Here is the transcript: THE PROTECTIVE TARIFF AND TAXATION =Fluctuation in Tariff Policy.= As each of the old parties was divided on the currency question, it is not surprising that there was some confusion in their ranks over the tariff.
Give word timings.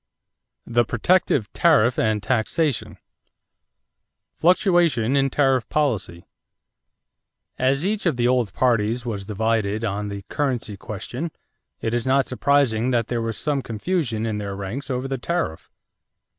THE 0.65 0.83
PROTECTIVE 0.83 1.53
TARIFF 1.53 1.99
AND 1.99 2.23
TAXATION 2.23 2.97
=Fluctuation 4.33 5.15
in 5.15 5.29
Tariff 5.29 5.69
Policy.= 5.69 6.25
As 7.59 7.85
each 7.85 8.07
of 8.07 8.15
the 8.15 8.27
old 8.27 8.51
parties 8.51 9.05
was 9.05 9.25
divided 9.25 9.85
on 9.85 10.07
the 10.07 10.23
currency 10.27 10.75
question, 10.75 11.29
it 11.81 11.93
is 11.93 12.07
not 12.07 12.25
surprising 12.25 12.89
that 12.89 13.09
there 13.09 13.21
was 13.21 13.37
some 13.37 13.61
confusion 13.61 14.25
in 14.25 14.39
their 14.39 14.55
ranks 14.55 14.89
over 14.89 15.07
the 15.07 15.19
tariff. 15.19 15.69